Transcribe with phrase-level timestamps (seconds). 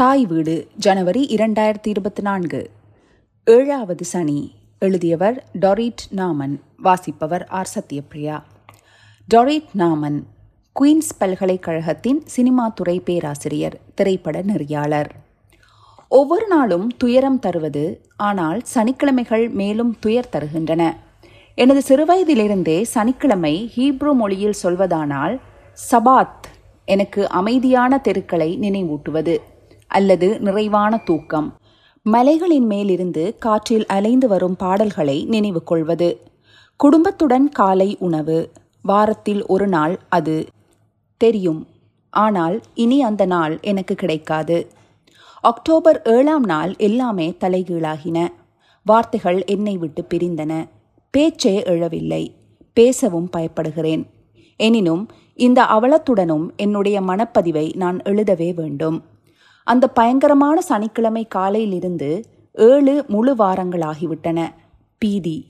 [0.00, 2.70] தாய் வீடு ஜனவரி இரண்டாயிரத்தி இருபத்தி நான்கு.
[3.44, 8.42] ஏழாவது சனி எழுதியவர் டொரிட் நாமன் வாசிப்பவர் R Sathyapriya
[9.34, 10.22] Dorit Naaman
[10.80, 15.10] Queen's பல்கலைக்கழகத்தின் சினிமா துறை பேராசிரியர் திரைப்பட நெறியாளர்.
[16.08, 20.96] ஒவ்வொரு நாளும் துயரம் தருவது ஆனால் சனிக்கிழமைகள் மேலும் துயர் தருகின்றன.
[21.54, 25.40] எனது சிறுவயதிலிருந்தே சனிக்கிழமை ஹீப்ரு மொழியில் சொல்வதானால்
[25.90, 26.48] சபாத்
[26.84, 29.38] எனக்கு அமைதியான தெருக்களை நினைவூட்டுவது.
[29.90, 31.48] அல்லது நிறைவான தூக்கம்.
[32.02, 36.08] மலைகளின் மேலிருந்து காற்றில் அலைந்து வரும் பாடல்களை நினைவு கொள்வது.
[36.76, 38.38] குடும்பத்துடன் காலை உணவு.
[38.82, 40.46] வாரத்தில் ஒரு நாள் அது.
[41.16, 41.66] தெரியும்.
[42.10, 44.66] ஆனால் இனி அந்த நாள் எனக்கு கிடைக்காது.
[45.40, 48.28] அக்டோபர் ஏழாம் நாள் எல்லாமே தலைகீழாகின.
[48.86, 50.52] வார்த்தைகள் என்னை விட்டு பிரிந்தன.
[51.10, 52.24] பேச்சே எழவில்லை.
[52.72, 54.04] பேசவும் பயப்படுகிறேன்.
[54.56, 59.02] எனினும் இந்த அவலத்துடனும் என்னுடைய மனப்பதிவை நான் எழுதவே வேண்டும்.
[59.64, 64.48] அந்த பயங்கரமான சனிக்கிழமை காலையிலிருந்து ஏழு முழு வாரங்களாகிவிட்டன.
[64.98, 65.46] பீதி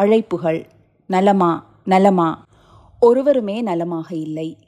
[0.00, 0.64] அழைப்புகள்
[1.06, 1.52] நலமா
[1.84, 2.28] நலமா?
[3.00, 4.58] ஒருவருமே நலமாக இல்லை.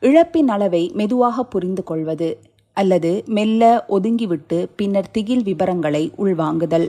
[0.00, 2.40] இழப்பின் அளவை மெதுவாக புரிந்து கொள்வது
[2.72, 6.88] அல்லது மெல்ல ஒதுங்கிவிட்டு பின்னர் திகில் விபரங்களை உள்வாங்குதல்.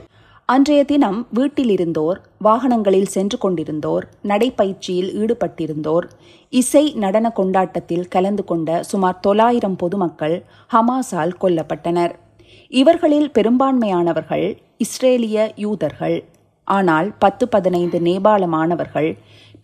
[0.52, 6.06] அன்றைய தினம் வீட்டிலிருந்தோர் வாகனங்களில் சென்று கொண்டிருந்தோர் நடைப்பயிற்சியில் ஈடுபட்டிருந்தோர்
[6.52, 10.36] இசை நடன கொண்டாட்டத்தில் கலந்து கொண்ட சுமார் தொள்ளாயிரம் பொதுமக்கள்
[10.74, 12.14] ஹமாஸால் கொல்லப்பட்டனர்.
[12.80, 14.46] இவர்களில் பெரும்பான்மையானவர்கள்
[14.86, 16.16] இஸ்ரேலிய யூதர்கள்.
[16.68, 19.10] ஆனால் பத்து பதினைந்து நேபாள மாணவர்கள்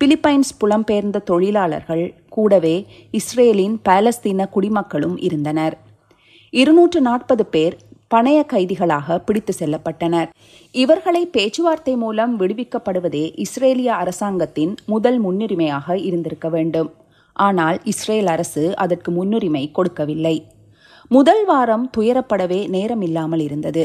[0.00, 2.76] பிலிப்பைன்ஸ் புலம்பெயர்ந்த தொழிலாளர்கள் கூடவே
[3.20, 5.76] இஸ்ரேலின் பாலஸ்தீன குடிமக்களும் இருந்தனர்.
[6.52, 7.76] இருநூற்று நாற்பது பேர்
[8.14, 10.28] பணைய கைதிகளாக பிடித்து செல்லப்பட்டனர்.
[10.82, 16.90] இவர்களை பேச்சுவார்த்தை மூலம் விடுவிக்கப்படுவதே இஸ்ரேலிய அரசாங்கத்தின் முதல் முன்னுரிமையாக இருந்திருக்க வேண்டும்.
[17.32, 20.36] ஆனால் இஸ்ரேல் அரசு அதற்கு முன்னுரிமை கொடுக்கவில்லை.
[21.10, 23.84] முதல் வாரம் துயரப்படவே நேரமில்லாமல் இருந்தது.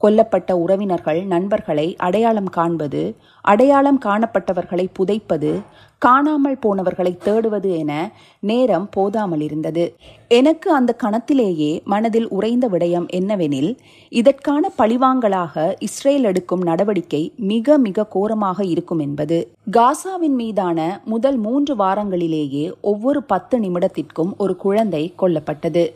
[0.00, 5.60] கொல்லப்பட்ட உறவினர்கள் நண்பர்களை அடையாளம் காண்பது அடையாளம் காணப்பட்டவர்களை புதைப்பது
[5.98, 7.92] காணாமல் போனவர்களை தேடுவது என
[8.40, 9.84] நேரம் போதாமல் இருந்தது.
[10.28, 13.76] எனக்கு அந்த கணத்திலேயே மனதில் உறைந்த விடயம் என்னவெனில்
[14.08, 19.38] இதற்கான பழிவாங்கலாக இஸ்ரேல் எடுக்கும் நடவடிக்கை மிக மிக கோரமாக இருக்கும் என்பது.
[19.70, 25.86] காசாவின் மீதான முதல் மூன்று வாரங்களிலேயே ஒவ்வொரு பத்து நிமிடத்திற்கும் ஒரு குழந்தை கொல்லப்பட்டது.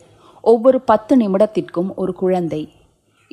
[0.40, 2.62] ஒவ்வொரு பத்து நிமிடத்திற்கும் ஒரு குழந்தை.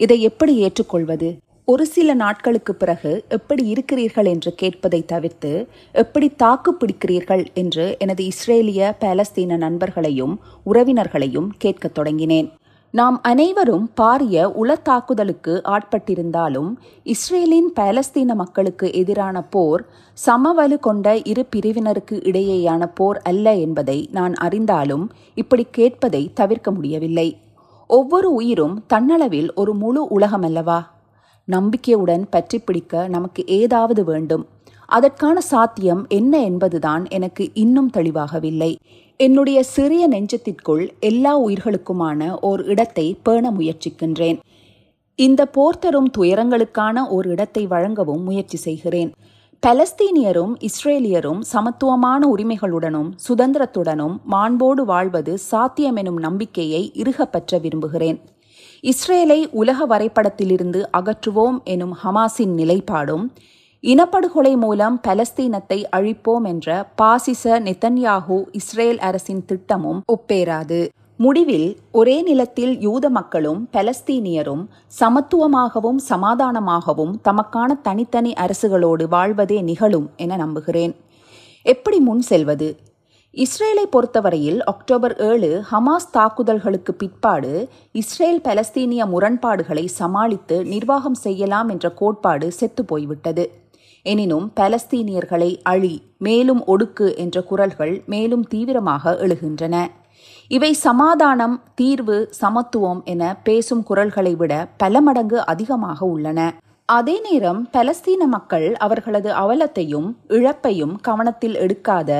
[0.02, 1.30] இதை எப்படி ஏற்றுக்கொள்வது?
[1.68, 5.52] ஒரு சில நாட்களுக்கு பிறகு எப்படி இருக்கிறீர்கள் என்று கேட்பதை தவிர்த்து
[5.96, 10.34] எப்படி தாக்கு பிடிக்கிறீர்கள் என்று எனது இஸ்ரேலிய பாலஸ்தீன நண்பர்களையும்
[10.66, 12.50] உறவினர்களையும் கேட்கத் தொடங்கினேன்.
[12.94, 16.72] நாம் அனைவரும் பாரிய உளத்தாக்குதலுக்கு ஆட்பட்டிருந்தாலும்
[17.04, 19.84] இஸ்ரேலின் பாலஸ்தீன மக்களுக்கு எதிரான போர்
[20.18, 27.30] சமவலு கொண்ட இரு பிரிவினருக்கு இடையேயான போர் அல்ல என்பதை நான் அறிந்தாலும் இப்படி கேட்பதை தவிர்க்க முடியவில்லை.
[27.92, 30.78] ஒவ்வொரு உயிரும் தன்னளவில் ஒரு முழு உலகம் அல்லவா
[31.48, 34.44] நம்பிக்கையுடன் பற்றி பிடிக்க நமக்கு ஏதாவது வேண்டும்.
[34.90, 38.72] அதற்கான சாத்தியம் என்ன என்பதுதான் எனக்கு இன்னும் தெளிவாகவில்லை.
[39.20, 44.40] என்னுடைய சிறிய நெஞ்சத்திற்குள் எல்லா உயிர்களுக்குமான ஓர் இடத்தை பேண முயற்சிக்கின்றேன்.
[45.20, 49.12] இந்த போர்த்தரும் துயரங்களுக்கான ஒரு இடத்தை வழங்கவும் முயற்சி செய்கிறேன்.
[49.64, 58.18] பலஸ்தீனியரும் இஸ்ரேலியரும் சமத்துவமான உரிமைகளுடனும் சுதந்திரத்துடனும் மாண்போடு வாழ்வது சாத்தியமெனும் நம்பிக்கையை இறுகப்பற்ற விரும்புகிறேன்.
[58.84, 63.26] இஸ்ரேலை உலக வரைபடத்திலிருந்து அகற்றுவோம் எனும் ஹமாஸின் நிலைப்பாடும்
[63.84, 70.82] இனப்படுகொலை மூலம் பலஸ்தீனத்தை அழிப்போம் என்ற பாசிச நெத்தன்யாகு இஸ்ரேல் அரசின் திட்டமும் ஒப்பேராது
[71.24, 74.62] முடிவில் ஒரே நிலத்தில் யூத மக்களும் பலஸ்தீனியரும்
[75.00, 80.96] சமத்துவமாகவும் சமாதானமாகவும் தமக்கான தனித்தனி அரசுகளோடு வாழ்வதே நிகழும் என நம்புகிறேன்.
[81.66, 82.70] எப்படி முன் செல்வது?
[83.34, 92.52] இஸ்ரேலை பொறுத்தவரையில் அக்டோபர் ஏழு ஹமாஸ் தாக்குதல்களுக்கு பிற்பாடு இஸ்ரேல் பலஸ்தீனிய முரண்பாடுகளை சமாளித்து நிர்வாகம் செய்யலாம் என்ற கோட்பாடு
[92.52, 93.52] செத்து போய்விட்டது.
[94.06, 99.78] எனினும் பலஸ்தீனியர்களை அழி மேலும் ஒடுக்கு என்ற குரல்கள் மேலும் தீவிரமாக எழுகின்றன.
[100.48, 106.40] இவை சமாதானம் தீர்வு சமத்துவம் என பேசும் குரல்களை விட பல மடங்கு அதிகமாக உள்ளன.
[106.86, 112.12] அதே நேரம் பலஸ்தீன மக்கள் அவர்களது அவலத்தையும் இழப்பையும் கவனத்தில் எடுக்காத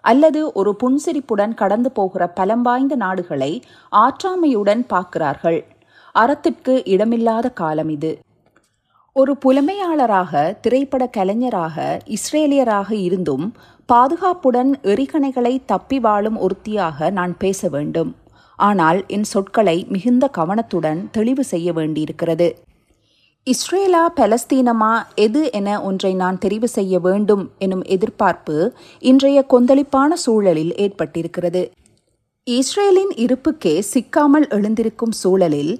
[0.00, 3.62] அல்லது ஒரு புன்சிரிப்புடன் கடந்து போகிற பலம் வாய்ந்த நாடுகளை
[3.92, 5.60] ஆற்றாமையுடன் பார்க்கிறார்கள்.
[6.14, 8.10] அறத்திற்கு இடமில்லாத காலம் இது.
[9.16, 10.32] ஒரு புலமையாளராக
[10.62, 11.76] திரைப்பட கலைஞராக
[12.16, 13.44] இஸ்ரேலியராக இருந்தும்
[13.88, 18.10] பாதுகாப்புடன் எரிகணைகளை தப்பி வாழும் ஒருத்தியாக நான் பேச வேண்டும்.
[18.58, 22.48] ஆனால் என் சொற்களை மிகுந்த கவனத்துடன் தெளிவு செய்ய வேண்டியிருக்கிறது.
[23.46, 24.92] இஸ்ரேலா பலஸ்தீனமா
[25.26, 28.58] எது என ஒன்றை நான் தெரிவு செய்ய வேண்டும் எனும் எதிர்பார்ப்பு
[29.12, 31.64] இன்றைய கொந்தளிப்பான சூழலில் ஏற்பட்டிருக்கிறது.
[32.46, 35.74] இஸ்ரேலின் இருப்புக்கே சிக்காமல் எழுந்திருக்கும் சூழலில்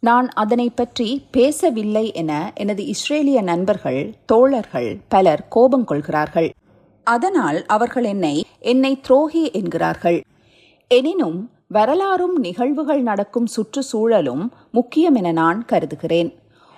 [0.00, 6.50] நான் அதனை பற்றி பேசவில்லை என எனது இஸ்ரேலிய நண்பர்கள் தோழர்கள் பலர் கோபம் கொள்கிறார்கள்.
[7.04, 10.22] அதனால் அவர்கள் என்னை என்னை துரோகி என்கிறார்கள்.
[10.88, 16.30] எனினும் வரலாறும் நிகழ்வுகள் நடக்கும் சுற்றுச்சூழலும் முக்கியம் என நான் கருதுகிறேன்.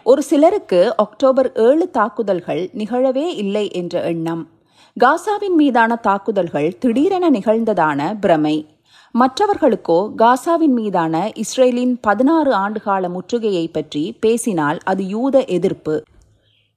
[0.03, 4.49] ஒரு சிலருக்கு அக்டோபர் ஏழு தாக்குதல்கள் நிகழவே இல்லை என்ற எண்ணம்.
[4.97, 8.67] காசாவின் மீதான தாக்குதல்கள் திடீரென நிகழ்ந்ததான பிரமை.
[9.15, 15.95] மற்றவர்களுக்கோ காசாவின் மீதான இஸ்ரேலின் பதினாறு ஆண்டுகால முற்றுகையை பற்றி பேசினால் அது யூத எதிர்ப்பு.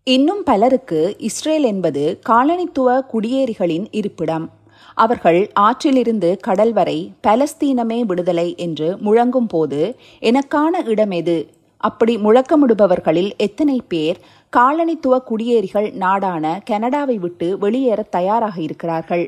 [0.07, 4.45] இன்னும் பலருக்கு இஸ்ரேல் என்பது காலனித்துவ குடியேறிகளின் இருப்பிடம்.
[4.95, 6.97] அவர்கள் ஆற்றிலிருந்து கடல் வரை
[7.27, 9.81] பலஸ்தீனமே விடுதலை என்று முழங்கும் போது
[10.21, 11.37] எனக்கான இடம் எது?
[11.83, 14.17] அப்படி முழக்கமிடுபவர்களில் எத்தனை பேர்
[14.53, 19.25] காலனித்துவ குடியேறிகள் நாடான கனடாவை விட்டு வெளியேற தயாராக இருக்கிறார்கள்?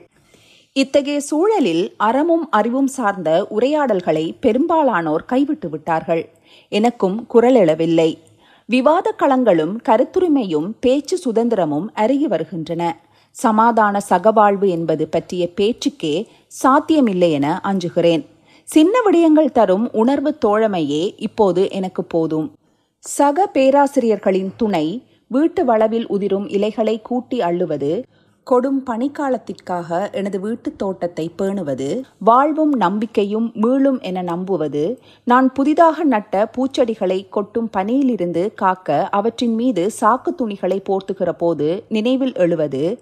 [0.75, 6.29] இத்தகைய சூழலில் அறமும் அறிவும் சார்ந்த உரையாடல்களை பெரும்பாலானோர் கைவிட்டு விட்டார்கள்.
[6.69, 8.17] எனக்கும் குரல் எழவில்லை.
[8.65, 12.97] விவாத களங்களும் கருத்துரிமையும் பேச்சு சுதந்திரமும் அருகி வருகின்றன.
[13.31, 18.25] சமாதான சகவாழ்வு என்பது பற்றிய பேச்சுக்கே சாத்தியமில்லை என அஞ்சுகிறேன்.
[18.63, 22.51] சின்ன விடயங்கள் தரும் உணர்வு தோழமையே இப்போது எனக்கு போதும்.
[22.99, 28.03] சக பேராசிரியர்களின் துணை வீட்டு வளவில் உதிரும் இலைகளை கூட்டி அள்ளுவது
[28.51, 37.29] கொடும் பனிக்காலத்திற்காக எனது வீட்டுத் தோட்டத்தை பேணுவது வாழ்வும் நம்பிக்கையும் மீளும் என நம்புவது நான் புதிதாக நட்ட பூச்செடிகளை
[37.29, 43.01] கொட்டும் பனியிலிருந்து காக்க அவற்றின் மீது சாக்கு துணிகளை போர்த்துகிற போது நினைவில் எழுவது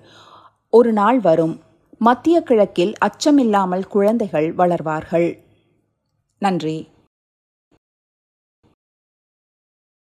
[0.69, 1.59] ஒரு நாள் வரும்.
[1.97, 5.37] மத்திய கிழக்கில் அச்சமில்லாமல் குழந்தைகள் வளர்வார்கள்.
[6.37, 6.87] நன்றி.